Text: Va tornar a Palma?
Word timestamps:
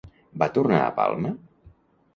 Va 0.43 0.47
tornar 0.55 0.81
a 0.87 0.89
Palma? 0.97 1.37